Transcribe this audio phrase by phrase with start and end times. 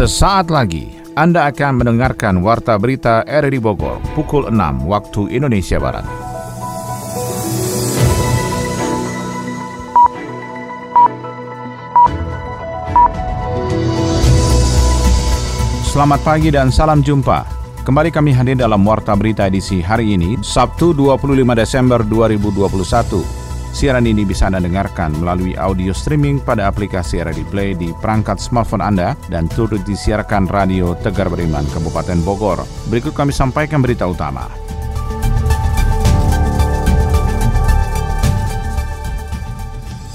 [0.00, 6.08] Sesaat lagi Anda akan mendengarkan Warta Berita RRI Bogor pukul 6 waktu Indonesia Barat.
[15.84, 17.44] Selamat pagi dan salam jumpa.
[17.84, 23.39] Kembali kami hadir dalam Warta Berita edisi hari ini, Sabtu 25 Desember 2021.
[23.70, 28.82] Siaran ini bisa Anda dengarkan melalui audio streaming pada aplikasi Radio Play di perangkat smartphone
[28.82, 32.66] Anda dan turut disiarkan Radio Tegar Beriman Kabupaten Bogor.
[32.90, 34.50] Berikut kami sampaikan berita utama.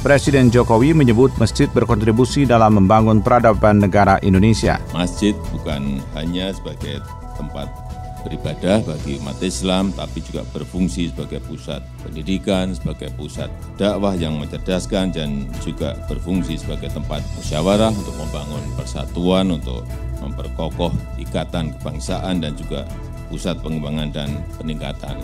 [0.05, 4.77] Presiden Jokowi menyebut masjid berkontribusi dalam membangun peradaban negara Indonesia.
[4.93, 7.01] Masjid bukan hanya sebagai
[7.33, 7.84] tempat
[8.25, 13.47] beribadah bagi umat Islam, tapi juga berfungsi sebagai pusat pendidikan, sebagai pusat
[13.77, 19.85] dakwah yang mencerdaskan, dan juga berfungsi sebagai tempat musyawarah untuk membangun persatuan, untuk
[20.19, 20.91] memperkokoh
[21.21, 22.89] ikatan kebangsaan, dan juga
[23.29, 25.17] pusat pengembangan dan peningkatan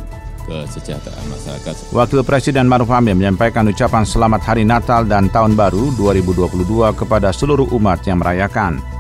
[0.46, 1.76] kesejahteraan masyarakat.
[1.94, 7.70] Wakil Presiden Maruf Amin menyampaikan ucapan selamat Hari Natal dan Tahun Baru 2022 kepada seluruh
[7.78, 8.91] umat yang merayakan.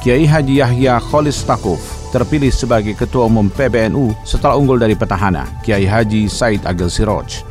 [0.00, 5.84] Kiai Haji Yahya Kholis Takuf terpilih sebagai Ketua Umum PBNU setelah unggul dari petahana Kiai
[5.84, 7.44] Haji Said Agil Siroj.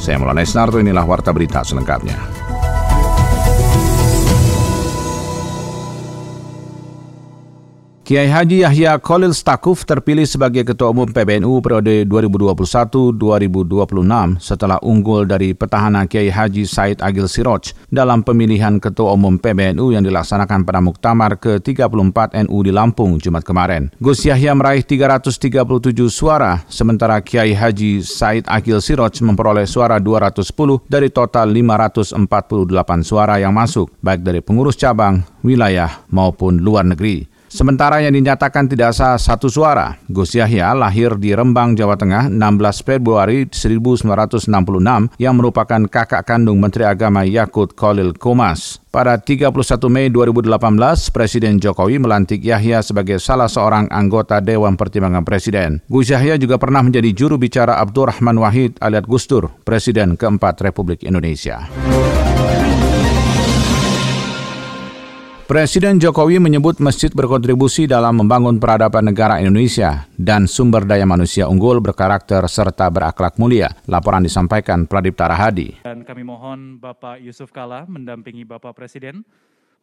[0.00, 2.43] Saya Mulana Isnarto, inilah Warta Berita selengkapnya.
[8.04, 13.16] Kiai Haji Yahya Khalil Stakuf terpilih sebagai Ketua Umum PBNU periode 2021-2026
[14.44, 20.04] setelah unggul dari petahana Kiai Haji Said Agil Siroj dalam pemilihan Ketua Umum PBNU yang
[20.04, 23.88] dilaksanakan pada Muktamar ke-34 NU di Lampung Jumat kemarin.
[23.96, 25.64] Gus Yahya meraih 337
[26.12, 30.44] suara, sementara Kiai Haji Said Agil Siroj memperoleh suara 210
[30.92, 32.20] dari total 548
[33.00, 37.32] suara yang masuk, baik dari pengurus cabang, wilayah, maupun luar negeri.
[37.54, 42.82] Sementara yang dinyatakan tidak sah satu suara, Gus Yahya lahir di Rembang, Jawa Tengah 16
[42.82, 44.50] Februari 1966
[45.22, 48.82] yang merupakan kakak kandung Menteri Agama Yakut Khalil Komas.
[48.90, 49.54] Pada 31
[49.86, 50.50] Mei 2018,
[51.14, 55.78] Presiden Jokowi melantik Yahya sebagai salah seorang anggota Dewan Pertimbangan Presiden.
[55.86, 61.70] Gus Yahya juga pernah menjadi juru bicara Abdurrahman Wahid alias Gustur, Presiden keempat Republik Indonesia.
[65.44, 71.84] Presiden Jokowi menyebut masjid berkontribusi dalam membangun peradaban negara Indonesia dan sumber daya manusia unggul
[71.84, 73.68] berkarakter serta berakhlak mulia.
[73.84, 75.84] Laporan disampaikan Pradip Tarahadi.
[75.84, 79.20] Dan kami mohon Bapak Yusuf Kala mendampingi Bapak Presiden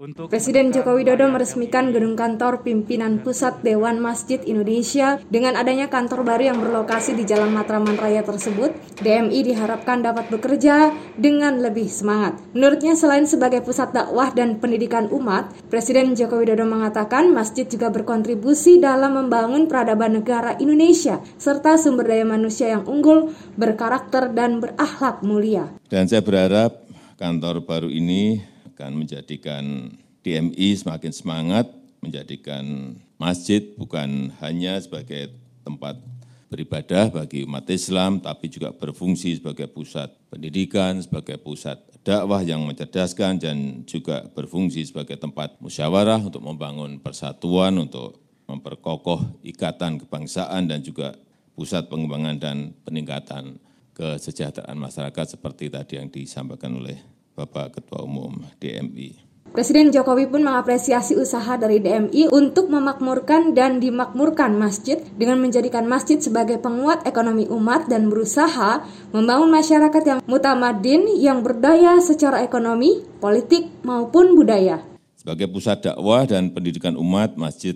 [0.02, 5.22] Presiden Joko Widodo meresmikan gedung kantor pimpinan Pusat Dewan Masjid Indonesia.
[5.30, 10.90] Dengan adanya kantor baru yang berlokasi di Jalan Matraman Raya tersebut, DMI diharapkan dapat bekerja
[11.22, 12.34] dengan lebih semangat.
[12.58, 18.82] Menurutnya selain sebagai pusat dakwah dan pendidikan umat, Presiden Joko Widodo mengatakan masjid juga berkontribusi
[18.82, 25.70] dalam membangun peradaban negara Indonesia serta sumber daya manusia yang unggul, berkarakter dan berakhlak mulia.
[25.94, 26.90] Dan saya berharap
[27.22, 28.51] kantor baru ini
[28.82, 29.94] akan menjadikan
[30.26, 31.70] DMI semakin semangat,
[32.02, 36.02] menjadikan masjid bukan hanya sebagai tempat
[36.50, 43.38] beribadah bagi umat Islam, tapi juga berfungsi sebagai pusat pendidikan, sebagai pusat dakwah yang mencerdaskan,
[43.38, 48.18] dan juga berfungsi sebagai tempat musyawarah untuk membangun persatuan, untuk
[48.50, 51.14] memperkokoh ikatan kebangsaan, dan juga
[51.54, 53.62] pusat pengembangan dan peningkatan
[53.94, 57.11] kesejahteraan masyarakat seperti tadi yang disampaikan oleh
[57.42, 59.32] Bapak Ketua Umum DMI.
[59.52, 66.22] Presiden Jokowi pun mengapresiasi usaha dari DMI untuk memakmurkan dan dimakmurkan masjid dengan menjadikan masjid
[66.24, 73.68] sebagai penguat ekonomi umat dan berusaha membangun masyarakat yang mutamadin yang berdaya secara ekonomi, politik
[73.84, 74.88] maupun budaya.
[75.20, 77.76] Sebagai pusat dakwah dan pendidikan umat, masjid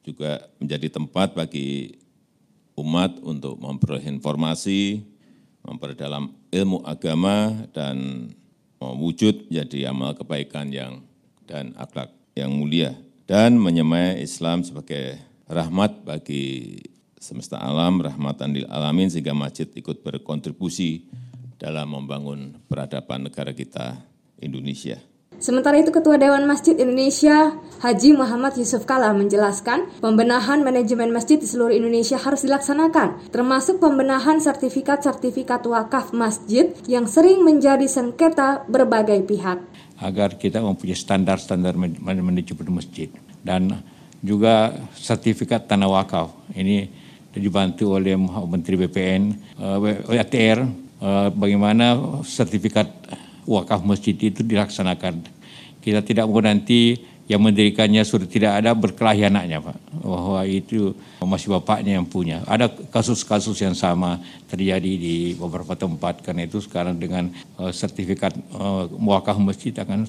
[0.00, 1.92] juga menjadi tempat bagi
[2.80, 5.04] umat untuk memperoleh informasi,
[5.60, 8.32] memperdalam ilmu agama dan
[8.82, 11.06] mewujud menjadi amal kebaikan yang
[11.46, 12.98] dan akhlak yang mulia
[13.30, 16.80] dan menyemai Islam sebagai rahmat bagi
[17.22, 21.06] semesta alam, rahmatan lil alamin sehingga masjid ikut berkontribusi
[21.54, 24.02] dalam membangun peradaban negara kita
[24.42, 24.98] Indonesia.
[25.42, 31.50] Sementara itu Ketua Dewan Masjid Indonesia Haji Muhammad Yusuf Kala menjelaskan pembenahan manajemen masjid di
[31.50, 39.58] seluruh Indonesia harus dilaksanakan, termasuk pembenahan sertifikat-sertifikat wakaf masjid yang sering menjadi sengketa berbagai pihak.
[39.98, 43.10] Agar kita mempunyai standar-standar manajemen masjid
[43.42, 43.82] dan
[44.22, 46.30] juga sertifikat tanah wakaf.
[46.54, 46.86] Ini
[47.34, 48.14] dibantu oleh
[48.46, 49.22] Menteri BPN,
[49.58, 50.62] uh, ATR,
[51.02, 52.86] uh, bagaimana sertifikat
[53.46, 55.22] wakaf masjid itu dilaksanakan.
[55.82, 56.94] Kita tidak mau nanti
[57.32, 59.76] yang mendirikannya sudah tidak ada berkelahi anaknya Pak.
[60.04, 60.92] Bahwa itu
[61.24, 62.44] masih bapaknya yang punya.
[62.44, 64.20] Ada kasus-kasus yang sama
[64.52, 70.04] terjadi di beberapa tempat karena itu sekarang dengan uh, sertifikat uh, muakah masjid akan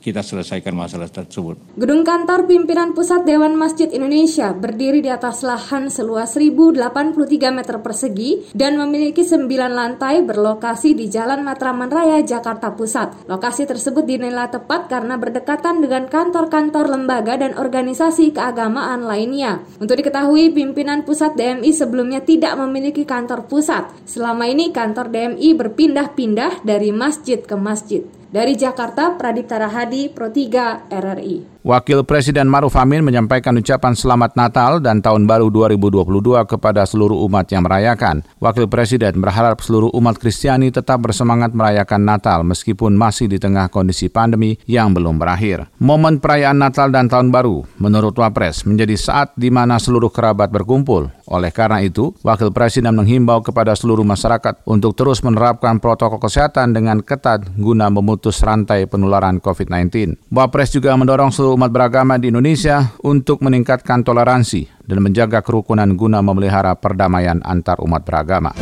[0.00, 1.60] kita selesaikan masalah tersebut.
[1.76, 8.48] Gedung kantor pimpinan pusat Dewan Masjid Indonesia berdiri di atas lahan seluas 1083 meter persegi
[8.56, 13.28] dan memiliki 9 lantai berlokasi di Jalan Matraman Raya, Jakarta Pusat.
[13.28, 19.64] Lokasi tersebut dinilai tepat karena berdekatan dengan kantor-kantor lembaga dan organisasi keagamaan lainnya.
[19.82, 26.68] Untuk diketahui, pimpinan pusat DMI sebelumnya tidak memiliki kantor pusat Selama ini kantor DMI berpindah-pindah
[26.68, 28.04] dari masjid ke masjid.
[28.32, 31.52] Dari Jakarta, Pradipta Rahadi, Pro 3 RRI.
[31.62, 37.46] Wakil Presiden Maruf Amin menyampaikan ucapan selamat Natal dan Tahun Baru 2022 kepada seluruh umat
[37.54, 38.26] yang merayakan.
[38.42, 44.10] Wakil Presiden berharap seluruh umat Kristiani tetap bersemangat merayakan Natal meskipun masih di tengah kondisi
[44.10, 45.70] pandemi yang belum berakhir.
[45.78, 51.14] Momen perayaan Natal dan Tahun Baru, menurut Wapres, menjadi saat di mana seluruh kerabat berkumpul.
[51.30, 56.98] Oleh karena itu, Wakil Presiden menghimbau kepada seluruh masyarakat untuk terus menerapkan protokol kesehatan dengan
[57.06, 60.30] ketat guna memutus rantai penularan COVID-19.
[60.30, 66.22] Wapres juga mendorong seluruh umat beragama di Indonesia untuk meningkatkan toleransi dan menjaga kerukunan guna
[66.22, 68.54] memelihara perdamaian antar umat beragama.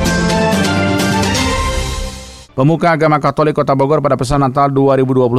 [2.50, 5.30] Pemuka agama Katolik Kota Bogor pada pesan Natal 2021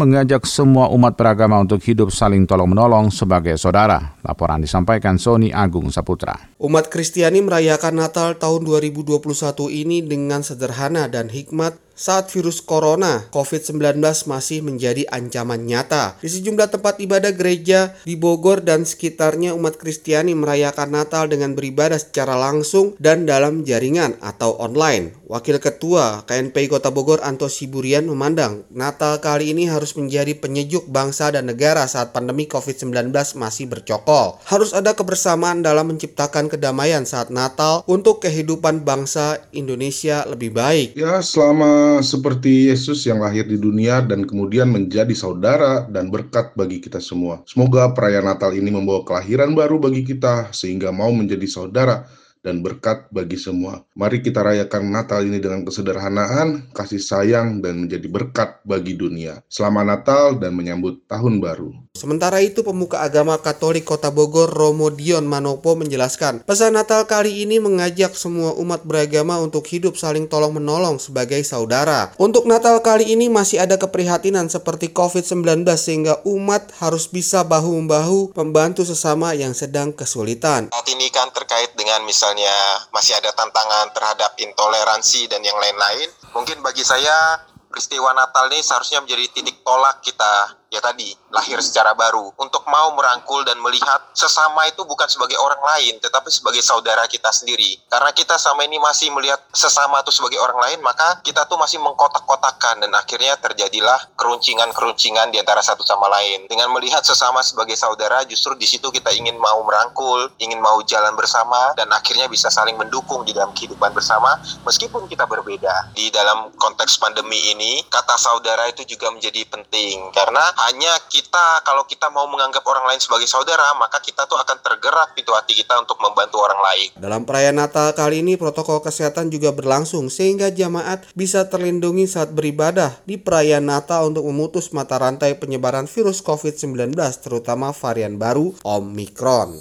[0.00, 4.16] mengajak semua umat beragama untuk hidup saling tolong-menolong sebagai saudara.
[4.24, 6.38] Laporan disampaikan Sony Agung Saputra.
[6.56, 9.18] Umat Kristiani merayakan Natal tahun 2021
[9.66, 16.16] ini dengan sederhana dan hikmat saat virus corona COVID-19 masih menjadi ancaman nyata.
[16.24, 22.00] Di sejumlah tempat ibadah gereja di Bogor dan sekitarnya umat Kristiani merayakan Natal dengan beribadah
[22.00, 25.12] secara langsung dan dalam jaringan atau online.
[25.28, 31.28] Wakil Ketua KNPI Kota Bogor Anto Siburian memandang Natal kali ini harus menjadi penyejuk bangsa
[31.30, 34.40] dan negara saat pandemi COVID-19 masih bercokol.
[34.48, 40.96] Harus ada kebersamaan dalam menciptakan kedamaian saat Natal untuk kehidupan bangsa Indonesia lebih baik.
[40.98, 46.78] Ya, selama seperti Yesus yang lahir di dunia dan kemudian menjadi saudara dan berkat bagi
[46.78, 47.42] kita semua.
[47.50, 52.06] Semoga perayaan Natal ini membawa kelahiran baru bagi kita sehingga mau menjadi saudara
[52.40, 53.84] dan berkat bagi semua.
[53.98, 59.44] Mari kita rayakan Natal ini dengan kesederhanaan, kasih sayang, dan menjadi berkat bagi dunia.
[59.50, 61.89] Selamat Natal dan menyambut Tahun Baru.
[62.00, 67.60] Sementara itu, pemuka agama Katolik Kota Bogor, Romo Dion Manopo menjelaskan, pesan Natal kali ini
[67.60, 72.16] mengajak semua umat beragama untuk hidup saling tolong-menolong sebagai saudara.
[72.16, 78.88] Untuk Natal kali ini masih ada keprihatinan seperti COVID-19 sehingga umat harus bisa bahu-membahu membantu
[78.88, 80.72] sesama yang sedang kesulitan.
[80.72, 86.06] Saat ini kan terkait dengan misal misalnya masih ada tantangan terhadap intoleransi dan yang lain-lain,
[86.30, 91.92] mungkin bagi saya peristiwa Natal ini seharusnya menjadi titik tolak kita ya tadi lahir secara
[91.98, 92.30] baru.
[92.38, 97.28] Untuk mau merangkul dan melihat sesama itu bukan sebagai orang lain tetapi sebagai saudara kita
[97.34, 97.82] sendiri.
[97.90, 101.82] Karena kita sama ini masih melihat sesama itu sebagai orang lain maka kita tuh masih
[101.82, 106.46] mengkotak-kotakan dan akhirnya terjadilah keruncingan-keruncingan di antara satu sama lain.
[106.46, 111.18] Dengan melihat sesama sebagai saudara justru di situ kita ingin mau merangkul ingin mau jalan
[111.18, 115.90] bersama dan akhirnya bisa saling mendukung di dalam kehidupan bersama meskipun kita berbeda.
[115.98, 120.14] Di dalam konteks pandemi ini kata saudara itu juga menjadi penting.
[120.14, 124.60] Karena hanya kita kalau kita mau menganggap orang lain sebagai saudara, maka kita tuh akan
[124.60, 126.88] tergerak pintu hati kita untuk membantu orang lain.
[127.00, 133.00] Dalam perayaan Natal kali ini protokol kesehatan juga berlangsung sehingga jamaat bisa terlindungi saat beribadah
[133.08, 136.92] di perayaan Natal untuk memutus mata rantai penyebaran virus COVID-19
[137.24, 139.56] terutama varian baru Omicron.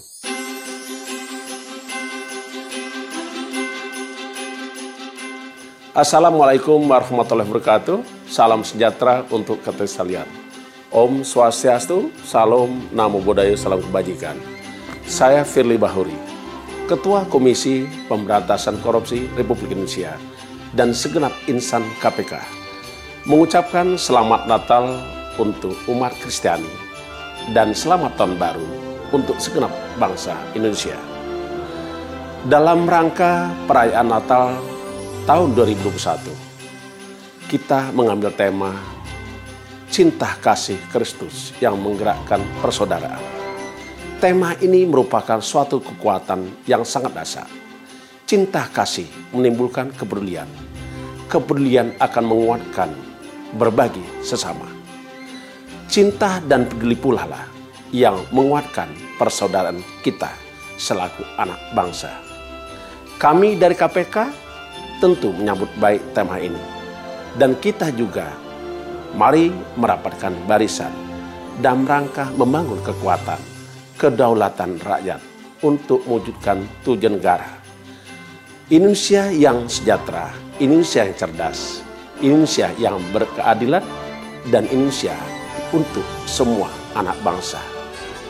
[5.89, 7.97] Assalamualaikum warahmatullahi wabarakatuh.
[8.29, 10.38] Salam sejahtera untuk kita sekalian.
[10.89, 14.33] Om Swastiastu, Salam, Namo Buddhaya, Salam Kebajikan.
[15.05, 16.17] Saya Firly Bahuri,
[16.89, 20.17] Ketua Komisi Pemberantasan Korupsi Republik Indonesia
[20.73, 22.41] dan segenap insan KPK,
[23.29, 24.97] mengucapkan Selamat Natal
[25.37, 26.73] untuk umat Kristiani
[27.53, 28.65] dan Selamat Tahun Baru
[29.13, 29.69] untuk segenap
[30.01, 30.97] bangsa Indonesia.
[32.49, 34.57] Dalam rangka perayaan Natal
[35.29, 36.33] tahun 2021,
[37.45, 38.98] kita mengambil tema
[39.99, 43.19] cinta kasih Kristus yang menggerakkan persaudaraan.
[44.23, 47.43] Tema ini merupakan suatu kekuatan yang sangat dasar.
[48.23, 50.47] Cinta kasih menimbulkan kepedulian.
[51.27, 52.95] Kepedulian akan menguatkan
[53.59, 54.71] berbagi sesama.
[55.91, 57.43] Cinta dan peduli pula lah
[57.91, 58.87] yang menguatkan
[59.19, 60.31] persaudaraan kita
[60.79, 62.15] selaku anak bangsa.
[63.19, 64.15] Kami dari KPK
[65.03, 66.79] tentu menyambut baik tema ini.
[67.35, 68.47] Dan kita juga
[69.15, 70.91] mari merapatkan barisan
[71.59, 73.39] dan rangka membangun kekuatan,
[73.99, 75.19] kedaulatan rakyat
[75.65, 77.59] untuk mewujudkan tujuan negara.
[78.69, 80.29] Indonesia yang sejahtera,
[80.61, 81.81] Indonesia yang cerdas,
[82.21, 83.83] Indonesia yang berkeadilan,
[84.47, 85.17] dan Indonesia
[85.75, 87.59] untuk semua anak bangsa.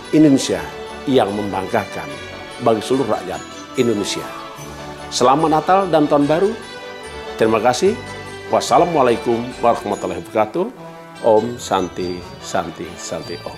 [0.10, 0.58] Indonesia
[1.06, 2.10] yang membanggakan
[2.66, 3.42] bagi seluruh rakyat
[3.78, 4.26] Indonesia.
[5.14, 6.52] Selamat Natal dan Tahun Baru.
[7.38, 7.94] Terima kasih.
[8.50, 10.66] Wassalamualaikum warahmatullahi wabarakatuh.
[11.22, 13.58] Om Santi Santi Santi Om.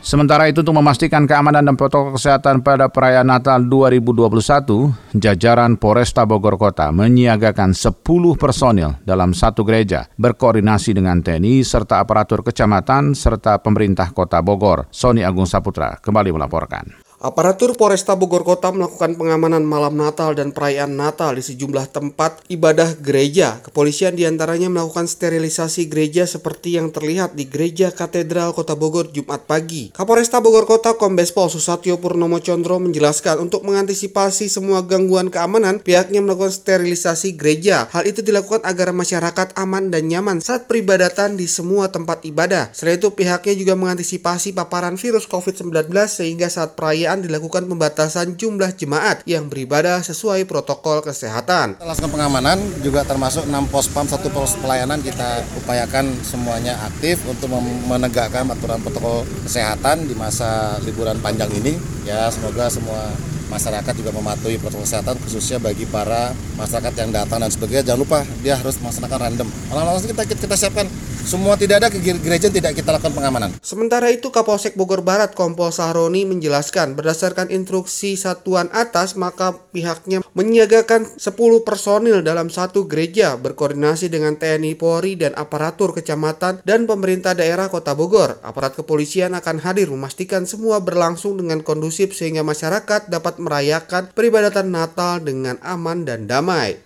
[0.00, 6.56] Sementara itu untuk memastikan keamanan dan protokol kesehatan pada perayaan Natal 2021, jajaran Polresta Bogor
[6.56, 8.00] Kota menyiagakan 10
[8.40, 14.88] personil dalam satu gereja berkoordinasi dengan TNI serta aparatur kecamatan serta pemerintah Kota Bogor.
[14.88, 17.07] Sony Agung Saputra kembali melaporkan.
[17.18, 22.94] Aparatur Polresta Bogor Kota melakukan pengamanan malam Natal dan perayaan Natal di sejumlah tempat ibadah
[22.94, 23.58] gereja.
[23.58, 29.50] Kepolisian di antaranya melakukan sterilisasi gereja seperti yang terlihat di Gereja Katedral Kota Bogor Jumat
[29.50, 29.90] pagi.
[29.90, 36.22] Kapolresta Bogor Kota Kombes Pol Susatyo Purnomo Condro menjelaskan untuk mengantisipasi semua gangguan keamanan, pihaknya
[36.22, 37.90] melakukan sterilisasi gereja.
[37.90, 42.70] Hal itu dilakukan agar masyarakat aman dan nyaman saat peribadatan di semua tempat ibadah.
[42.70, 48.76] Selain itu, pihaknya juga mengantisipasi paparan virus COVID-19 sehingga saat perayaan perayaan dilakukan pembatasan jumlah
[48.76, 51.80] jemaat yang beribadah sesuai protokol kesehatan.
[51.80, 57.48] Lakukan pengamanan juga termasuk 6 pos pam, satu pos pelayanan kita upayakan semuanya aktif untuk
[57.88, 61.80] menegakkan aturan protokol kesehatan di masa liburan panjang ini.
[62.04, 63.08] Ya semoga semua
[63.48, 68.18] masyarakat juga mematuhi protokol kesehatan khususnya bagi para masyarakat yang datang dan sebagainya jangan lupa
[68.44, 70.86] dia harus melaksanakan random langsung kita kita siapkan
[71.28, 73.52] semua tidak ada ke gereja tidak kita lakukan pengamanan.
[73.60, 81.04] Sementara itu Kapolsek Bogor Barat Kompol Sahroni menjelaskan berdasarkan instruksi satuan atas maka pihaknya menyiagakan
[81.20, 87.68] 10 personil dalam satu gereja berkoordinasi dengan TNI Polri dan aparatur kecamatan dan pemerintah daerah
[87.68, 88.40] Kota Bogor.
[88.40, 95.22] Aparat kepolisian akan hadir memastikan semua berlangsung dengan kondusif sehingga masyarakat dapat merayakan peribadatan Natal
[95.22, 96.78] dengan aman dan damai.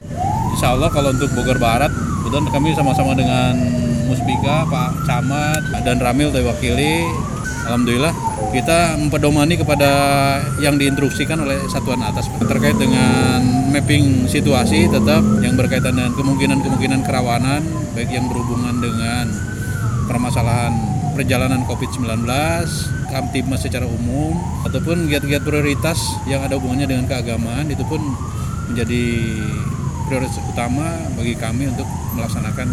[0.52, 1.90] Insya Allah kalau untuk Bogor Barat,
[2.22, 3.56] kebetulan kami sama-sama dengan
[4.06, 7.08] Musbika, Pak Camat, dan Ramil diwakili.
[7.62, 8.12] Alhamdulillah
[8.52, 9.90] kita mempedomani kepada
[10.58, 13.40] yang diinstruksikan oleh satuan atas terkait dengan
[13.70, 17.62] mapping situasi tetap yang berkaitan dengan kemungkinan-kemungkinan kerawanan
[17.94, 19.30] baik yang berhubungan dengan
[20.10, 20.74] permasalahan
[21.12, 22.24] perjalanan COVID-19,
[23.12, 24.32] Kamtibmas secara umum
[24.64, 28.00] ataupun giat-giat prioritas yang ada hubungannya dengan keagamaan itu pun
[28.72, 29.04] menjadi
[30.08, 32.68] prioritas utama bagi kami untuk melaksanakan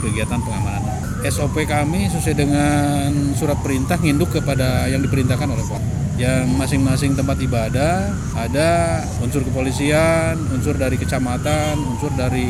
[0.00, 0.82] kegiatan pengamanan.
[1.20, 5.82] SOP kami sesuai dengan surat perintah nginduk kepada yang diperintahkan oleh Pak.
[6.16, 12.48] Yang masing-masing tempat ibadah ada unsur kepolisian, unsur dari kecamatan, unsur dari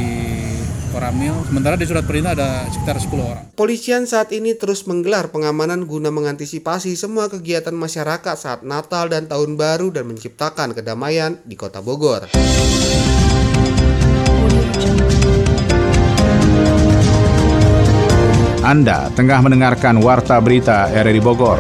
[0.91, 1.33] Koramil.
[1.47, 3.45] Sementara di surat perintah ada sekitar 10 orang.
[3.55, 9.55] Polisian saat ini terus menggelar pengamanan guna mengantisipasi semua kegiatan masyarakat saat Natal dan Tahun
[9.55, 12.35] Baru dan menciptakan kedamaian di Kota Bogor.
[18.61, 21.59] Anda tengah mendengarkan Warta Berita RRI Bogor.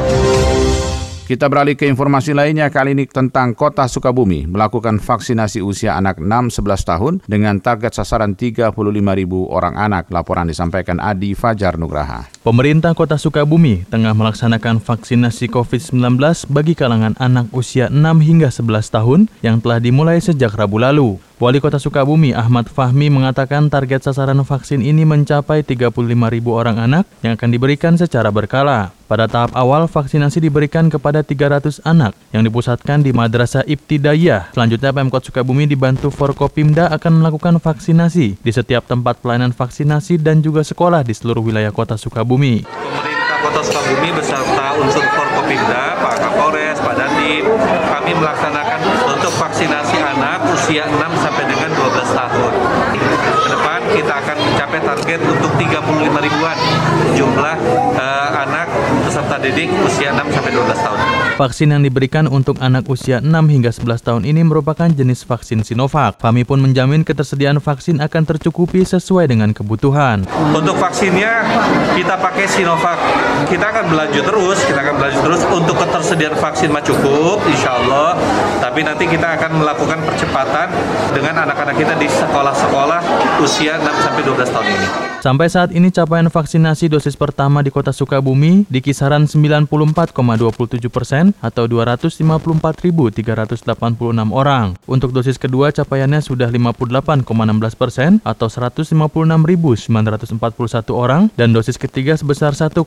[1.30, 6.58] Kita beralih ke informasi lainnya kali ini tentang Kota Sukabumi melakukan vaksinasi usia anak 6-11
[6.82, 8.74] tahun dengan target sasaran 35
[9.14, 10.10] ribu orang anak.
[10.10, 12.26] Laporan disampaikan Adi Fajar Nugraha.
[12.42, 16.18] Pemerintah Kota Sukabumi tengah melaksanakan vaksinasi COVID-19
[16.50, 21.29] bagi kalangan anak usia 6 hingga 11 tahun yang telah dimulai sejak Rabu lalu.
[21.40, 25.88] Wali Kota Sukabumi Ahmad Fahmi mengatakan target sasaran vaksin ini mencapai 35
[26.28, 28.92] ribu orang anak yang akan diberikan secara berkala.
[29.08, 34.52] Pada tahap awal, vaksinasi diberikan kepada 300 anak yang dipusatkan di Madrasah Ibtidayah.
[34.52, 40.60] Selanjutnya, Pemkot Sukabumi dibantu Forkopimda akan melakukan vaksinasi di setiap tempat pelayanan vaksinasi dan juga
[40.60, 42.68] sekolah di seluruh wilayah Kota Sukabumi.
[42.68, 47.48] Pemerintah Kota Sukabumi beserta unsur Forkopimda, Pak Kapolres, Pak Dandim,
[47.88, 48.69] kami melaksanakan
[50.70, 52.52] usia 6 sampai dengan 12 tahun.
[52.94, 55.66] Ke depan kita akan mencapai target untuk 35
[56.30, 56.56] ribuan
[57.18, 57.56] jumlah
[57.98, 58.09] uh,
[59.20, 60.98] peserta didik usia 6 sampai 12 tahun.
[61.36, 66.16] Vaksin yang diberikan untuk anak usia 6 hingga 11 tahun ini merupakan jenis vaksin Sinovac.
[66.24, 70.24] Fami pun menjamin ketersediaan vaksin akan tercukupi sesuai dengan kebutuhan.
[70.56, 71.44] Untuk vaksinnya
[72.00, 72.96] kita pakai Sinovac.
[73.44, 78.16] Kita akan berlanjut terus, kita akan berlanjut terus untuk ketersediaan vaksin mah cukup, insya Allah.
[78.60, 80.72] Tapi nanti kita akan melakukan percepatan
[81.12, 83.00] dengan anak-anak kita di sekolah-sekolah
[83.44, 84.88] usia 6 sampai 12 tahun ini.
[85.20, 89.66] Sampai saat ini capaian vaksinasi dosis pertama di Kota Sukabumi di kisaran 94,27
[90.86, 93.66] persen atau 254.386
[94.30, 94.78] orang.
[94.86, 97.26] Untuk dosis kedua capaiannya sudah 58,16
[97.74, 102.86] persen atau 156.941 orang dan dosis ketiga sebesar 1,04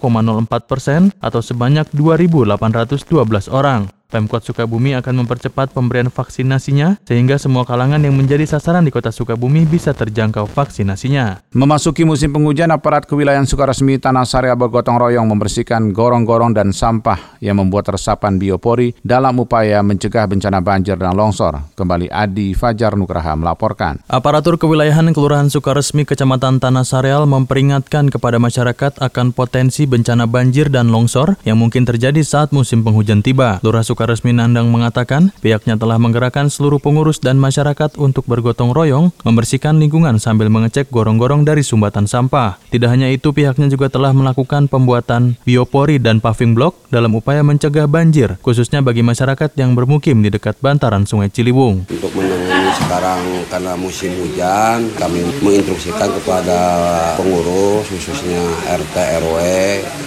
[0.63, 3.91] persen atau sebanyak 2.812 orang.
[4.13, 9.65] Pemkot Sukabumi akan mempercepat pemberian vaksinasinya sehingga semua kalangan yang menjadi sasaran di kota Sukabumi
[9.65, 11.41] bisa terjangkau vaksinasinya.
[11.57, 17.57] Memasuki musim penghujan, aparat kewilayahan Sukaresmi Tanah Sari bergotong royong membersihkan gorong-gorong dan sampah yang
[17.57, 21.73] membuat resapan biopori dalam upaya mencegah bencana banjir dan longsor.
[21.73, 23.97] Kembali Adi Fajar Nugraha melaporkan.
[24.05, 30.93] Aparatur kewilayahan Kelurahan Sukaresmi Kecamatan Tanah Sareal memperingatkan kepada masyarakat akan potensi bencana banjir dan
[30.93, 33.57] longsor yang mungkin terjadi saat musim penghujan tiba.
[33.65, 39.15] Lurah Sukaresmi Resmi Nandang mengatakan pihaknya telah menggerakkan seluruh pengurus dan masyarakat untuk bergotong royong
[39.23, 42.61] membersihkan lingkungan sambil mengecek gorong-gorong dari sumbatan sampah.
[42.69, 47.89] Tidak hanya itu, pihaknya juga telah melakukan pembuatan biopori dan paving block dalam upaya mencegah
[47.89, 51.89] banjir, khususnya bagi masyarakat yang bermukim di dekat bantaran Sungai Ciliwung.
[51.89, 56.59] Untuk menangani sekarang karena musim hujan, kami menginstruksikan kepada
[57.17, 59.37] pengurus khususnya RT RW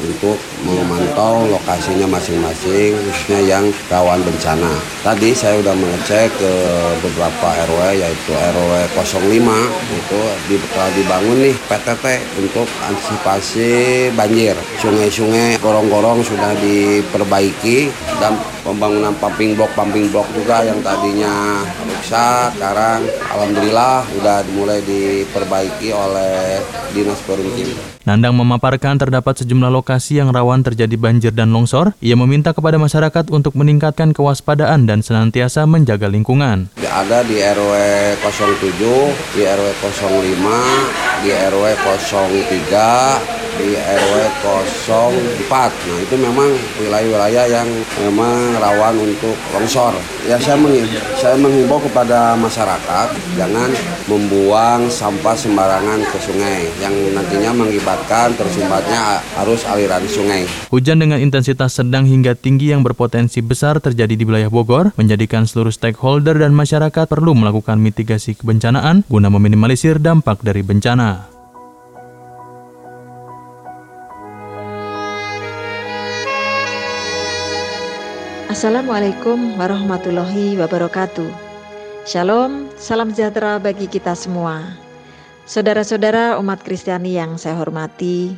[0.07, 4.73] untuk memantau lokasinya masing-masing, khususnya yang rawan bencana.
[5.03, 6.53] Tadi saya sudah mengecek ke
[7.01, 9.31] beberapa RW yaitu RW 05
[9.95, 10.21] itu
[10.75, 12.05] telah dibangun nih PTT
[12.43, 13.71] untuk antisipasi
[14.15, 14.59] banjir.
[14.83, 18.35] Sungai-sungai gorong-gorong sudah diperbaiki dan
[18.67, 26.59] pembangunan pumping block pumping block juga yang tadinya rusak sekarang alhamdulillah sudah mulai diperbaiki oleh
[26.91, 27.96] Dinas Perumkim.
[28.07, 31.91] Nandang memaparkan terdapat sejumlah lokasi yang rawan terjadi banjir dan longsor.
[31.99, 36.71] Ia meminta kepada masyarakat untuk meningkatkan kewaspadaan dan senantiasa menjaga lingkungan.
[36.79, 37.73] Ada di RW
[38.23, 45.51] 07, di RW 05, di RW 03, di RW 04.
[45.51, 47.69] Nah itu memang wilayah-wilayah yang
[48.05, 49.97] memang rawan untuk longsor.
[50.27, 53.71] Ya saya menghimbau, saya menghimbau kepada masyarakat jangan
[54.07, 60.47] membuang sampah sembarangan ke sungai yang nantinya mengibatkan tersumbatnya arus aliran sungai.
[60.71, 65.75] Hujan dengan intensitas sedang hingga tinggi yang berpotensi besar terjadi di wilayah Bogor menjadikan seluruh
[65.75, 71.36] stakeholder dan masyarakat perlu melakukan mitigasi kebencanaan guna meminimalisir dampak dari bencana.
[78.57, 81.29] Assalamualaikum warahmatullahi wabarakatuh.
[82.09, 84.65] Shalom, salam sejahtera bagi kita semua.
[85.45, 88.33] Saudara-saudara umat Kristiani yang saya hormati,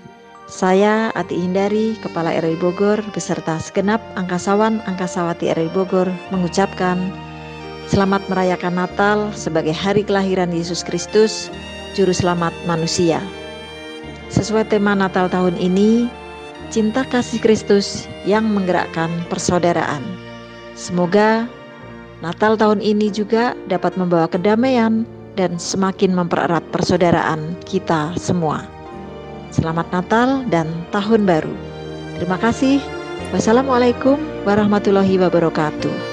[0.51, 6.99] saya Ati Hindari, Kepala RI Bogor beserta segenap angkasawan angkasawati RI Bogor mengucapkan
[7.87, 11.47] selamat merayakan Natal sebagai hari kelahiran Yesus Kristus,
[11.95, 13.23] juru selamat manusia.
[14.35, 16.11] Sesuai tema Natal tahun ini,
[16.69, 20.01] cinta kasih Kristus yang menggerakkan persaudaraan.
[20.79, 21.49] Semoga
[22.19, 25.07] Natal tahun ini juga dapat membawa kedamaian
[25.39, 28.67] dan semakin mempererat persaudaraan kita semua.
[29.55, 31.55] Selamat Natal dan Tahun Baru.
[32.19, 32.83] Terima kasih.
[33.31, 36.08] Wassalamualaikum warahmatullahi wabarakatuh.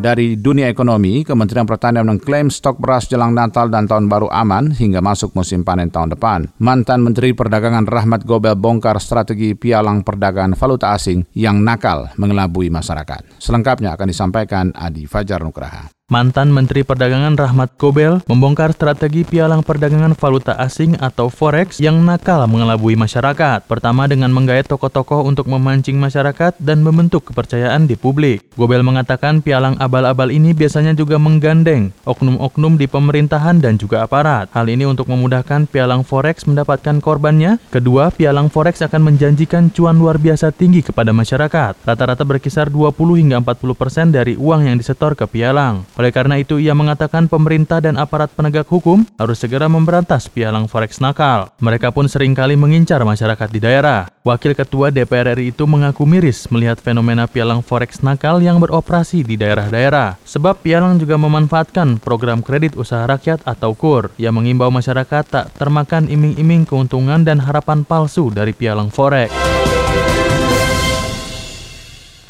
[0.00, 5.04] Dari dunia ekonomi, Kementerian Pertanian mengklaim stok beras jelang Natal dan Tahun Baru aman hingga
[5.04, 6.48] masuk musim panen tahun depan.
[6.56, 13.36] Mantan Menteri Perdagangan Rahmat Gobel bongkar strategi pialang perdagangan valuta asing yang nakal mengelabui masyarakat.
[13.36, 15.99] Selengkapnya akan disampaikan Adi Fajar Nugraha.
[16.10, 22.50] Mantan Menteri Perdagangan Rahmat Gobel membongkar strategi pialang perdagangan valuta asing atau forex yang nakal
[22.50, 23.62] mengelabui masyarakat.
[23.70, 28.42] Pertama dengan menggait tokoh-tokoh untuk memancing masyarakat dan membentuk kepercayaan di publik.
[28.58, 34.50] Gobel mengatakan pialang abal-abal ini biasanya juga menggandeng oknum-oknum di pemerintahan dan juga aparat.
[34.50, 37.62] Hal ini untuk memudahkan pialang forex mendapatkan korbannya.
[37.70, 41.86] Kedua, pialang forex akan menjanjikan cuan luar biasa tinggi kepada masyarakat.
[41.86, 45.86] Rata-rata berkisar 20 hingga 40 persen dari uang yang disetor ke pialang.
[46.00, 50.96] Oleh karena itu, ia mengatakan pemerintah dan aparat penegak hukum harus segera memberantas pialang forex
[50.96, 51.52] nakal.
[51.60, 54.08] Mereka pun sering kali mengincar masyarakat di daerah.
[54.24, 59.36] Wakil Ketua DPR RI itu mengaku miris melihat fenomena pialang forex nakal yang beroperasi di
[59.36, 60.16] daerah-daerah.
[60.24, 66.08] Sebab pialang juga memanfaatkan program kredit usaha rakyat atau KUR yang mengimbau masyarakat tak termakan
[66.08, 69.28] iming-iming keuntungan dan harapan palsu dari pialang forex.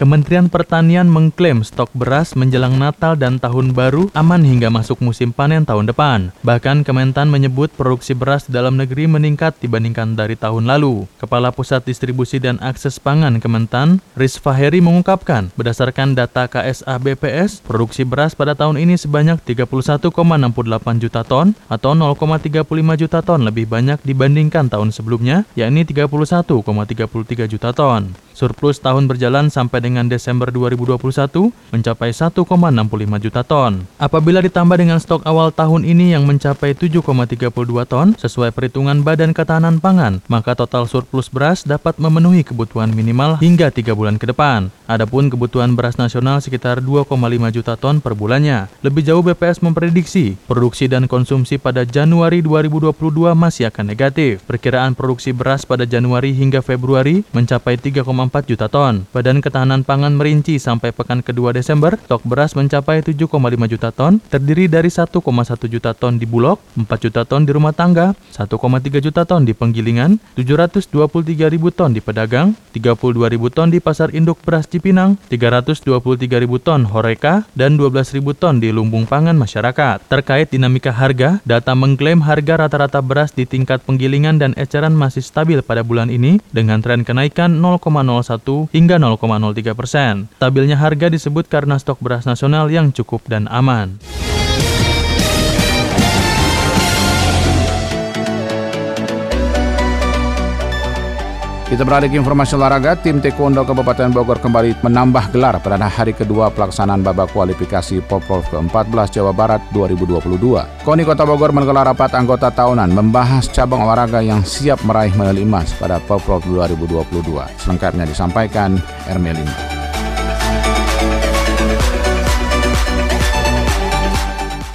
[0.01, 5.69] Kementerian Pertanian mengklaim stok beras menjelang Natal dan Tahun Baru aman hingga masuk musim panen
[5.69, 6.33] tahun depan.
[6.41, 11.05] Bahkan Kementan menyebut produksi beras dalam negeri meningkat dibandingkan dari tahun lalu.
[11.21, 18.09] Kepala Pusat Distribusi dan Akses Pangan Kementan, Riz Faheri mengungkapkan, berdasarkan data KSA BPS, produksi
[18.09, 20.01] beras pada tahun ini sebanyak 31,68
[20.97, 22.65] juta ton atau 0,35
[22.97, 28.30] juta ton lebih banyak dibandingkan tahun sebelumnya, yakni 31,33 juta ton.
[28.41, 30.97] Surplus tahun berjalan sampai dengan Desember 2021
[31.77, 32.41] mencapai 1,65
[33.21, 33.85] juta ton.
[34.01, 37.53] Apabila ditambah dengan stok awal tahun ini yang mencapai 7,32
[37.85, 43.69] ton sesuai perhitungan Badan Ketahanan Pangan, maka total surplus beras dapat memenuhi kebutuhan minimal hingga
[43.69, 44.73] 3 bulan ke depan.
[44.89, 47.13] Adapun kebutuhan beras nasional sekitar 2,5
[47.53, 48.73] juta ton per bulannya.
[48.81, 54.41] Lebih jauh BPS memprediksi produksi dan konsumsi pada Januari 2022 masih akan negatif.
[54.49, 59.03] Perkiraan produksi beras pada Januari hingga Februari mencapai 3,4 4 juta ton.
[59.11, 63.27] Badan Ketahanan Pangan merinci sampai pekan kedua Desember, stok beras mencapai 7,5
[63.67, 65.19] juta ton, terdiri dari 1,1
[65.67, 70.23] juta ton di Bulog, 4 juta ton di rumah tangga, 1,3 juta ton di penggilingan,
[70.39, 76.63] 723 ribu ton di pedagang, 32 ribu ton di pasar induk beras Cipinang, 323 ribu
[76.63, 80.07] ton Horeca, dan 12 ribu ton di lumbung pangan masyarakat.
[80.07, 85.59] Terkait dinamika harga, data mengklaim harga rata-rata beras di tingkat penggilingan dan eceran masih stabil
[85.67, 88.20] pada bulan ini dengan tren kenaikan 0,0 0,01
[88.75, 90.29] hingga 0,03 persen.
[90.37, 93.97] Stabilnya harga disebut karena stok beras nasional yang cukup dan aman.
[101.71, 106.51] Kita beralih ke informasi olahraga, tim Taekwondo Kabupaten Bogor kembali menambah gelar pada hari kedua
[106.51, 110.83] pelaksanaan babak kualifikasi Poprov ke-14 Jawa Barat 2022.
[110.83, 115.71] KONI Kota Bogor menggelar rapat anggota tahunan membahas cabang olahraga yang siap meraih medali emas
[115.79, 117.39] pada Poprov 2022.
[117.63, 118.75] Selengkapnya disampaikan
[119.07, 119.80] Ermelina.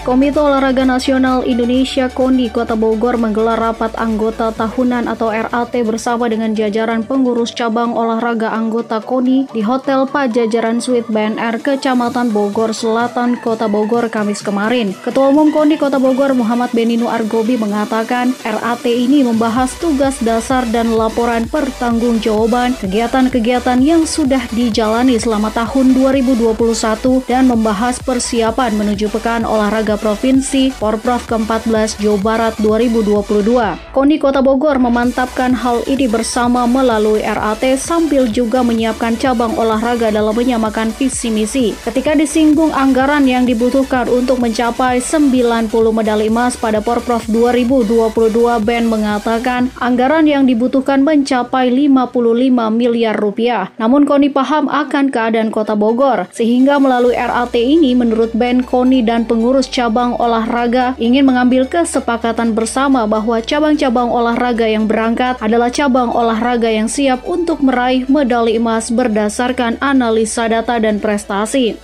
[0.05, 6.53] Komite Olahraga Nasional Indonesia KONI Kota Bogor menggelar rapat anggota tahunan atau RAT bersama dengan
[6.53, 13.65] jajaran pengurus cabang olahraga anggota KONI di Hotel Pajajaran Suite BNR Kecamatan Bogor Selatan Kota
[13.65, 14.93] Bogor Kamis kemarin.
[15.01, 20.93] Ketua Umum KONI Kota Bogor Muhammad Beninu Argobi mengatakan RAT ini membahas tugas dasar dan
[20.93, 26.53] laporan pertanggungjawaban kegiatan-kegiatan yang sudah dijalani selama tahun 2021
[27.25, 33.95] dan membahas persiapan menuju pekan olahraga Provinsi Porprov ke-14 Jawa Barat 2022.
[33.95, 40.35] KONI Kota Bogor memantapkan hal ini bersama melalui RAT sambil juga menyiapkan cabang olahraga dalam
[40.35, 41.71] menyamakan visi misi.
[41.87, 49.71] Ketika disinggung anggaran yang dibutuhkan untuk mencapai 90 medali emas pada Porprov 2022, Ben mengatakan
[49.79, 52.11] anggaran yang dibutuhkan mencapai 55
[52.69, 53.71] miliar rupiah.
[53.79, 59.23] Namun KONI paham akan keadaan Kota Bogor, sehingga melalui RAT ini menurut Ben KONI dan
[59.23, 66.09] pengurus cabang cabang olahraga ingin mengambil kesepakatan bersama bahwa cabang-cabang olahraga yang berangkat adalah cabang
[66.09, 71.77] olahraga yang siap untuk meraih medali emas berdasarkan analisa data dan prestasi.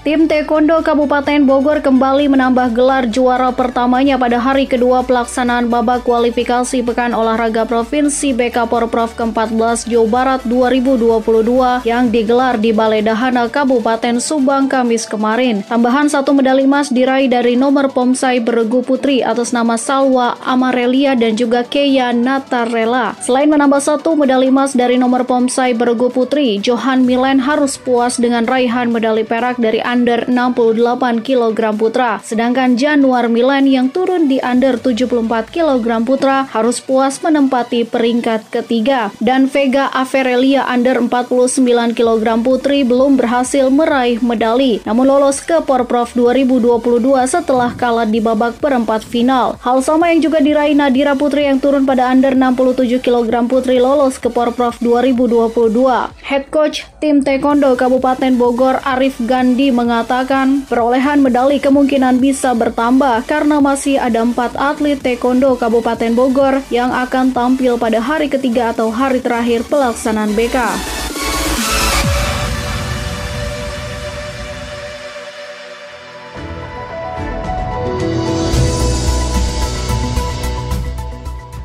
[0.00, 6.80] Tim Taekwondo Kabupaten Bogor kembali menambah gelar juara pertamanya pada hari kedua pelaksanaan babak kualifikasi
[6.80, 14.24] Pekan Olahraga Provinsi BK Porprov ke-14 Jawa Barat 2022 yang digelar di Balai Dahana Kabupaten
[14.24, 15.60] Subang Kamis kemarin.
[15.68, 21.36] Tambahan satu medali emas diraih dari nomor pomsai beregu putri atas nama Salwa Amarelia dan
[21.36, 23.20] juga Keya Natarela.
[23.20, 28.48] Selain menambah satu medali emas dari nomor pomsai beregu putri, Johan Milen harus puas dengan
[28.48, 32.22] raihan medali perak dari under 68 kg putra.
[32.22, 39.10] Sedangkan Januar Milan yang turun di under 74 kg putra harus puas menempati peringkat ketiga.
[39.18, 46.14] Dan Vega Averelia under 49 kg putri belum berhasil meraih medali, namun lolos ke Porprov
[46.14, 49.58] 2022 setelah kalah di babak perempat final.
[49.58, 54.22] Hal sama yang juga diraih Nadira Putri yang turun pada under 67 kg putri lolos
[54.22, 56.14] ke Porprov 2022.
[56.22, 63.64] Head coach tim Taekwondo Kabupaten Bogor Arif Gandhi mengatakan perolehan medali kemungkinan bisa bertambah karena
[63.64, 69.24] masih ada empat atlet taekwondo Kabupaten Bogor yang akan tampil pada hari ketiga atau hari
[69.24, 70.56] terakhir pelaksanaan BK.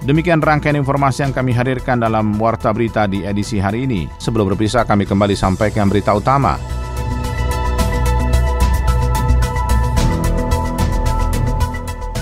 [0.06, 4.06] Demikian rangkaian informasi yang kami hadirkan dalam Warta Berita di edisi hari ini.
[4.22, 6.75] Sebelum berpisah, kami kembali sampaikan berita utama.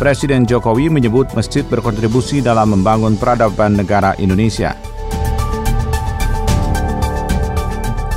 [0.04, 4.76] Presiden Jokowi menyebut masjid berkontribusi dalam membangun peradaban negara Indonesia.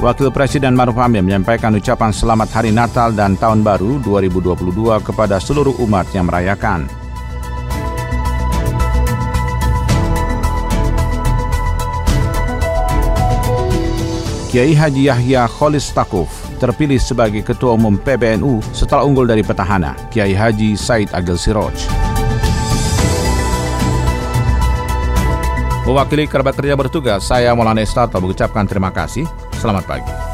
[0.02, 5.78] Wakil Presiden Maruf Amin menyampaikan ucapan selamat Hari Natal dan Tahun Baru 2022 kepada seluruh
[5.86, 6.90] umat yang merayakan.
[14.50, 20.32] Kiai Haji Yahya Kholis Takuf terpilih sebagai Ketua Umum PBNU setelah unggul dari petahana Kiai
[20.34, 21.76] Haji Said Agil Siroj.
[25.86, 29.22] Mewakili kerabat kerja bertugas, saya Maulana Estato mengucapkan terima kasih.
[29.54, 30.25] Selamat pagi.